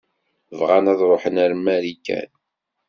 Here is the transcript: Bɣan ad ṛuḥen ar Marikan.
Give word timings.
Bɣan 0.59 0.85
ad 0.91 1.01
ṛuḥen 1.09 1.35
ar 1.43 1.51
Marikan. 1.63 2.29